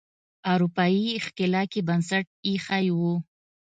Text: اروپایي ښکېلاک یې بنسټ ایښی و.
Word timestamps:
اروپایي 0.51 1.13
ښکېلاک 1.25 1.71
یې 1.77 1.81
بنسټ 1.87 2.25
ایښی 2.47 2.85
و. 2.97 2.99